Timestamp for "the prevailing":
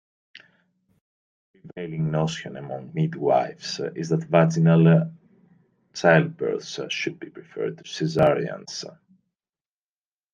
1.53-2.09